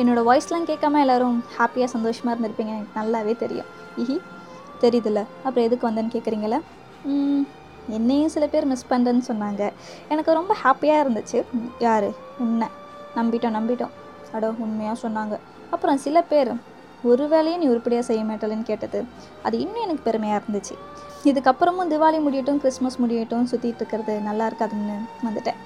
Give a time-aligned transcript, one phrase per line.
[0.00, 2.72] என்னோடய வாய்ஸ்லாம் கேட்காம எல்லோரும் ஹாப்பியாக சந்தோஷமாக இருந்திருப்பீங்க.
[2.76, 3.68] எனக்கு நல்லாவே தெரியும்.
[4.02, 4.16] இஹி
[4.84, 5.20] தெரியுதுல்ல?
[5.44, 6.58] அப்புறம் எதுக்கு வந்தேன்னு கேட்குறீங்களா
[7.96, 9.62] என்னையும் சில பேர் மிஸ் பண்ணுறேன்னு சொன்னாங்க.
[10.12, 11.38] எனக்கு ரொம்ப ஹாப்பியாக இருந்துச்சு.
[11.86, 12.08] யார்?
[12.44, 12.68] உன்னை.
[13.18, 13.92] நம்பிட்டோம் நம்பிட்டோம்.
[14.36, 15.34] அடோ உண்மையாக சொன்னாங்க.
[15.74, 16.52] அப்புறம் சில பேர்
[17.10, 19.00] ஒரு வேலையும் நீ உருப்படியாக செய்ய மாட்டலன்னு கேட்டது.
[19.46, 20.74] அது இன்னும் எனக்கு பெருமையாக இருந்துச்சு.
[21.30, 25.60] இதுக்கப்புறமும் திவாலி முடியட்டும் கிறிஸ்மஸ் முடியட்டும் சுற்றிட்டு இருக்கிறது நல்லா இருக்காதுன்னு வந்துட்டேன்.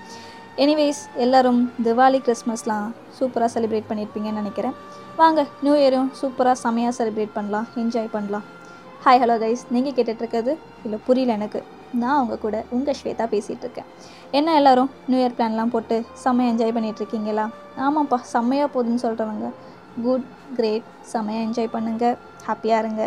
[0.62, 2.86] எனிவேஸ் எல்லோரும் திவாலி கிறிஸ்மஸ்லாம்
[3.16, 4.72] சூப்பராக செலிப்ரேட் பண்ணியிருப்பீங்கன்னு நினைக்கிறேன்.
[5.18, 8.46] வாங்க நியூ இயரும் சூப்பராக செமையாக செலிப்ரேட் பண்ணலாம் என்ஜாய் பண்ணலாம்.
[9.04, 10.54] ஹாய் ஹலோ கைஸ் நீங்கள் கேட்டுட்ருக்கிறது
[10.86, 11.60] இல்லை புரியல எனக்கு.
[12.00, 13.88] நான் அவங்க கூட உங்கள் ஸ்வேதா பேசிகிட்ருக்கேன்
[14.40, 17.46] என்ன எல்லோரும் நியூ இயர் பிளான்லாம் போட்டு செம்மையாக என்ஜாய் பண்ணிகிட்ருக்கீங்களா
[17.86, 19.52] ஆமாப்பா செம்மையாக போகுதுன்னு சொல்கிறவங்க
[20.08, 20.26] குட்
[20.58, 22.18] கிரேட் செம்மையாக என்ஜாய் பண்ணுங்கள்
[22.48, 23.04] ஹாப்பியாக இருங்க.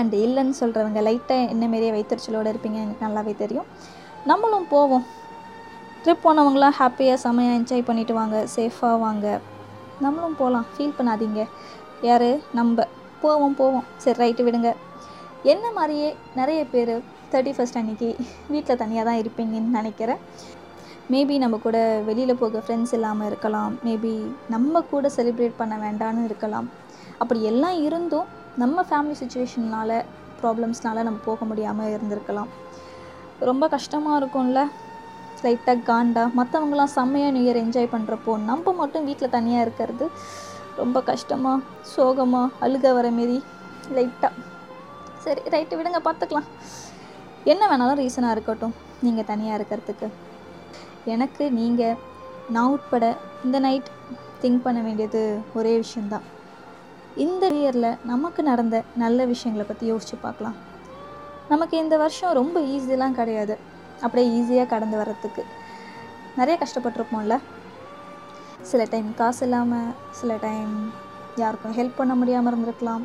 [0.00, 3.68] அண்ட் இல்லைன்னு சொல்கிறவங்க லைட்டாக என்ன மாரியே வைத்தறிச்சலோடு இருப்பீங்க எனக்கு நல்லாவே தெரியும்.
[4.30, 5.04] நம்மளும் போவோம்.
[6.06, 9.40] ட்ரிப் போனவங்களாம் ஹாப்பியாக செம்மையாக என்ஜாய் பண்ணிவிட்டு வாங்க சேஃபாக வாங்க.
[10.00, 11.40] நம்மளும் போகலாம் ஃபீல் பண்ணாதீங்க.
[12.08, 12.26] யார்?
[12.52, 12.86] நம்ம.
[13.22, 13.86] போவோம் போவோம்.
[13.96, 14.70] சரி ரைட்டு விடுங்க.
[15.42, 16.92] என்ன மாதிரியே நிறைய பேர்
[17.32, 18.10] தேர்ட்டி ஃபஸ்ட் அன்றைக்கி
[18.52, 20.20] வீட்டில் தனியாக தான் இருப்பீங்கன்னு நினைக்கிறேன்.
[21.10, 23.74] மேபி நம்ம கூட வெளியில் போக ஃப்ரெண்ட்ஸ் இல்லாமல் இருக்கலாம்.
[23.84, 24.14] மேபி
[24.48, 26.68] நம்ம கூட செலிப்ரேட் பண்ண வேண்டான்னு இருக்கலாம்.
[27.18, 28.24] அப்படி எல்லாம் இருந்தும்
[28.56, 29.98] நம்ம ஃபேமிலி சுச்சுவேஷனால்
[30.42, 32.50] ப்ராப்ளம்ஸ்னால நம்ம போக முடியாமல் இருந்திருக்கலாம்.
[33.40, 34.60] ரொம்ப கஷ்டமாக இருக்கும்ல.
[35.44, 40.06] லைட்டாக காண்டா மற்றவங்களாம் செம்மையாக நியூ இயர் என்ஜாய் பண்ணுறப்போ நம்ம மட்டும் வீட்டில் தனியாக இருக்கிறது
[40.80, 43.38] ரொம்ப கஷ்டமாக சோகமாக அழுக வர மாரி
[43.96, 44.32] லைட்டாக
[45.24, 46.48] சரி ரைட்டு விடுங்க பார்த்துக்கலாம்.
[47.52, 50.08] என்ன வேணாலும் ரீசனாக இருக்கட்டும் நீங்கள் தனியாக இருக்கிறதுக்கு.
[51.14, 51.98] எனக்கு நீங்கள்
[52.54, 53.04] நான் உட்பட
[53.46, 53.88] இந்த நைட்
[54.42, 55.22] திங்க் பண்ண வேண்டியது
[55.58, 56.26] ஒரே விஷயந்தான்
[57.24, 60.56] இந்த இயரில் நமக்கு நடந்த நல்ல விஷயங்களை பற்றி யோசித்து பார்க்கலாம்.
[61.52, 63.56] நமக்கு இந்த வருஷம் ரொம்ப ஈஸியெலாம் கிடையாது.
[64.04, 65.42] அப்படியே ஈஸியாக கடந்து வர்றதுக்கு.
[66.38, 67.36] நிறைய கஷ்டப்பட்டிருப்போம்ல.
[68.70, 70.74] சில டைம் காசு இல்லாமல் சில டைம்
[71.42, 73.04] யாருக்கும் ஹெல்ப் பண்ண முடியாமல் இருந்திருக்கலாம்.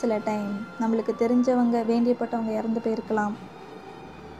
[0.00, 3.34] சில டைம் நம்மளுக்கு தெரிஞ்சவங்க வேண்டியப்பட்டவங்க இறந்து போயிருக்கலாம்.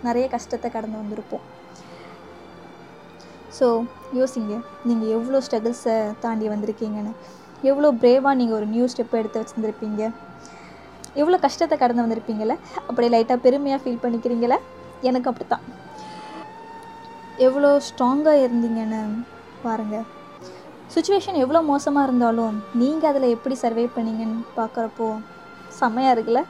[0.06, 1.44] நிறைய கஷ்டத்தை கடந்து வந்திருப்போம்.
[3.59, 3.66] ஸோ
[4.19, 4.54] யோசிங்க.
[4.88, 7.12] நீங்கள் எவ்வளோ ஸ்ட்ரகிள்ஸை தாண்டி வந்திருக்கீங்கன்னு.
[7.70, 10.03] எவ்வளோ பிரேவாக நீங்கள் ஒரு நியூ ஸ்டெப் எடுத்து வச்சுருந்துருப்பீங்க.
[11.20, 12.56] எவ்வளோ கஷ்டத்தை கடந்து வந்திருப்பீங்களே
[12.88, 14.59] அப்படியே லைட்டாக பெருமையாக ஃபீல் பண்ணிக்கிறீங்களே
[15.08, 15.64] எனக்கு அப்படி தான்
[17.46, 19.00] எவ்வளோ ஸ்ட்ராங்காக இருந்தீங்கன்னு
[19.64, 20.06] பாருங்கள்
[20.94, 25.08] சுச்சுவேஷன் எவ்வளோ மோசமாக இருந்தாலும் நீங்கள் அதில் எப்படி சர்வே பண்ணீங்கன்னு பார்க்குறப்போ
[25.78, 26.42] செம்மையாக இருக்குல்ல?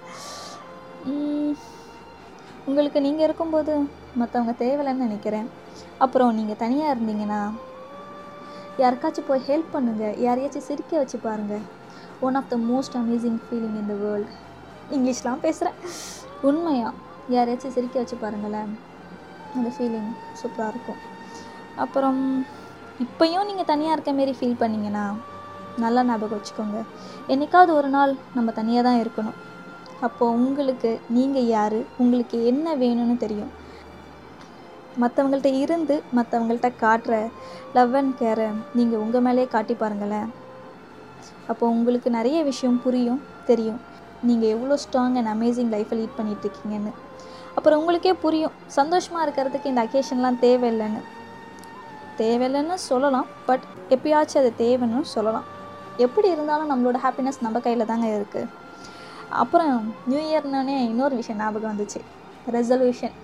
[2.69, 3.73] உங்களுக்கு நீங்கள் இருக்கும்போது
[4.21, 5.49] மற்றவங்க தேவையில்லைன்னு நினைக்கிறேன்.
[6.05, 7.41] அப்புறம் நீங்கள் தனியாக இருந்தீங்கன்னா
[8.83, 11.65] யாருக்காச்சும் போய் ஹெல்ப் பண்ணுங்கள் யாரையாச்சும் சிரிக்க வச்சு பாருங்கள்
[12.27, 14.33] one of the most amazing feeling in the world
[14.95, 15.79] இங்கிலீஷ்லாம் பேசுகிறேன்
[16.43, 16.95] உண்மையாக
[17.35, 18.71] யாரையாச்சும் சிரிக்க வச்சு பாருங்களேன்.
[19.57, 20.11] அந்த ஃபீலிங்
[20.41, 21.01] சூப்பராக இருக்கும்.
[21.85, 22.21] அப்புறம்
[23.05, 25.05] இப்போயும் நீங்கள் தனியாக இருக்க மாரி ஃபீல் பண்ணிங்கன்னா
[25.83, 26.79] நல்லா ஞாபகம் வச்சுக்கோங்க.
[27.33, 29.37] என்றைக்காவது ஒரு நாள் நம்ம தனியாக தான் இருக்கணும்.
[30.07, 33.53] அப்போது உங்களுக்கு நீங்கள் யார் உங்களுக்கு என்ன வேணும்னு தெரியும்.
[35.03, 37.15] மற்றவங்கள்ட்ட இருந்து மற்றவங்கள்ட்ட காட்டுற
[37.77, 38.49] லவ் அண்ட் கேரை
[38.79, 40.29] நீங்கள் உங்கள் மேலேயே காட்டி பாருங்களேன்.
[41.51, 43.21] அப்போ உங்களுக்கு நிறைய விஷயம் புரியும்
[43.51, 43.81] தெரியும்.
[44.29, 46.93] நீங்கள் எவ்வளோ ஸ்ட்ராங் அண்ட் அமேசிங் லைஃப்பை லீட் பண்ணிகிட்ருக்கீங்கன்னு
[47.57, 51.01] அப்புறம் உங்களுக்கே புரியும் சந்தோஷமாக இருக்கிறதுக்கு இந்த அக்கேஷன்லாம் தேவையில்லைன்னு.
[52.21, 55.47] தேவையில்லைன்னு சொல்லலாம் பட் எப்பயாச்சும் அது தேவைன்னு சொல்லலாம்.
[56.05, 58.53] எப்படி இருந்தாலும் நம்மளோட ஹாப்பினஸ் நம்ம கையில் தாங்க இருக்குது
[59.43, 59.75] அப்புறம்
[60.11, 62.01] நியூ இயர்னோடனே இன்னொரு விஷயம் ஞாபகம் வந்துச்சு.
[62.57, 63.17] ரெசல்யூஷன்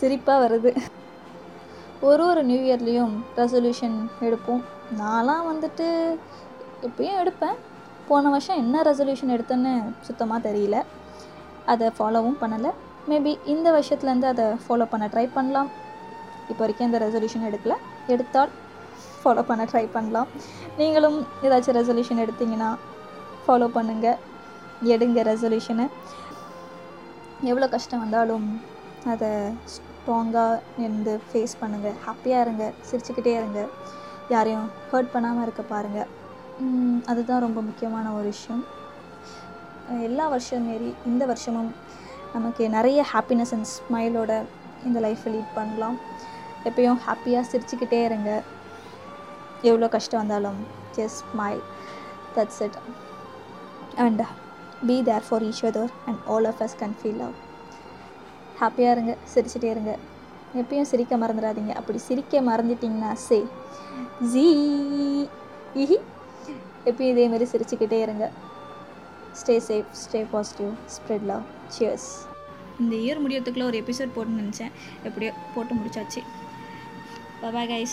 [0.00, 0.70] சிரிப்பாக வருது.
[2.08, 3.96] ஒரு ஒரு நியூ இயர்லேயும் ரெசல்யூஷன்
[4.26, 4.62] எடுப்போம்.
[5.00, 5.86] நான்லாம் வந்துட்டு
[6.88, 7.56] எப்பயும் எடுப்பேன்.
[8.08, 9.72] போன வருஷம் என்ன ரெசல்யூஷன் எடுத்தேன்னு
[10.06, 10.78] சுத்தமாக தெரியல.
[11.72, 12.70] அதை ஃபாலோவும் பண்ணலை.
[13.10, 15.70] மேபி இந்த வருஷத்துலேருந்து அதை ஃபாலோ பண்ண ட்ரை பண்ணலாம்.
[16.50, 17.74] இப்போ வரைக்கும் இந்த ரெசல்யூஷன் எடுக்கல.
[18.14, 18.52] எடுத்தால்
[19.20, 20.28] ஃபாலோ பண்ண ட்ரை பண்ணலாம்.
[20.80, 22.70] நீங்களும் ஏதாச்சும் ரெசல்யூஷன் எடுத்தீங்கன்னா
[23.44, 24.20] ஃபாலோ பண்ணுங்கள்
[24.94, 25.86] எடுங்க ரெசல்யூஷனை
[27.50, 28.46] எவ்வளோ கஷ்டம் வந்தாலும்
[29.12, 29.30] அதை
[29.72, 32.64] ஸ்ட்ராங்காக இருந்து ஃபேஸ் பண்ணுங்கள் ஹாப்பியாக இருங்க.
[32.88, 33.62] சிரிச்சுக்கிட்டே இருங்க.
[34.34, 36.10] யாரையும் ஹர்ட் பண்ணாமல் இருக்க பாருங்கள்
[37.06, 38.64] அதுதான் ரொம்ப முக்கியமான ஒரு விஷயம்.
[40.08, 41.70] எல்லா வருஷம் மாரி இந்த வருஷமும்
[42.34, 44.32] நமக்கு நிறைய ஹாப்பினஸ் அண்ட் ஸ்மைலோட
[44.84, 45.96] இந்த லைஃப்பை லீட் பண்ணலாம்.
[46.68, 48.30] எப்பயும் ஹாப்பியாக சிரிச்சுக்கிட்டே இருங்க.
[49.62, 50.58] எவ்வளோ கஷ்டம் வந்தாலும்
[50.96, 51.60] just smile
[52.36, 52.78] that's it
[54.04, 54.22] and
[54.86, 57.36] be there for each other and all of us can feel love
[58.60, 59.98] ஹாப்பியாக இருங்க சிரிச்சிட்டே இருங்க.
[60.60, 61.72] எப்பயும் சிரிக்க மறந்துடாதீங்க.
[61.80, 63.38] அப்படி சிரிக்க மறந்துட்டிங்கன்னா சே
[64.32, 64.48] ஜீ
[65.82, 65.96] இஹி.
[66.84, 68.30] எப்பயும் இதேமாரி சிரிச்சுக்கிட்டே இருங்க.
[69.40, 71.42] Stay safe stay positive spread love
[71.78, 72.08] cheers
[72.80, 74.72] இந்த இயர் முடியறதுக்குள்ள ஒரு எபிசோட் போட்டுன்னு நினச்சேன்.
[75.02, 76.22] எப்படியோ போட்டு முடிச்சாச்சு.
[77.40, 77.82] Bye guys